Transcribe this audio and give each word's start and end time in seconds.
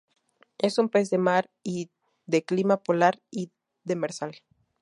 Es 0.57 0.79
un 0.79 0.89
pez 0.89 1.11
de 1.11 1.19
mar 1.19 1.51
y 1.61 1.91
de 2.25 2.41
Clima 2.43 2.77
polar 2.77 3.21
y 3.29 3.51
demersal. 3.83 4.35